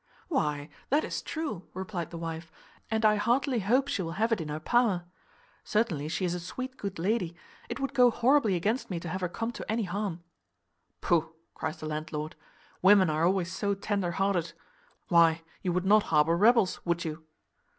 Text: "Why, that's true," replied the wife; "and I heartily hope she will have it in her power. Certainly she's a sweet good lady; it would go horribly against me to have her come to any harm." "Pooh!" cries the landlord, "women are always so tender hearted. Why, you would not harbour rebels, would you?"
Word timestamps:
"Why, 0.29 0.69
that's 0.89 1.21
true," 1.21 1.67
replied 1.75 2.09
the 2.09 2.17
wife; 2.17 2.51
"and 2.89 3.05
I 3.05 3.17
heartily 3.17 3.59
hope 3.59 3.87
she 3.87 4.01
will 4.01 4.13
have 4.13 4.31
it 4.31 4.41
in 4.41 4.49
her 4.49 4.59
power. 4.59 5.05
Certainly 5.63 6.07
she's 6.07 6.33
a 6.33 6.39
sweet 6.39 6.75
good 6.75 6.97
lady; 6.97 7.35
it 7.69 7.79
would 7.79 7.93
go 7.93 8.09
horribly 8.09 8.55
against 8.55 8.89
me 8.89 8.99
to 8.99 9.07
have 9.07 9.21
her 9.21 9.29
come 9.29 9.51
to 9.51 9.71
any 9.71 9.83
harm." 9.83 10.23
"Pooh!" 11.01 11.33
cries 11.53 11.77
the 11.77 11.85
landlord, 11.85 12.35
"women 12.81 13.11
are 13.11 13.27
always 13.27 13.51
so 13.53 13.75
tender 13.75 14.13
hearted. 14.13 14.53
Why, 15.09 15.43
you 15.61 15.71
would 15.71 15.85
not 15.85 16.01
harbour 16.09 16.35
rebels, 16.35 16.83
would 16.83 17.05
you?" 17.05 17.23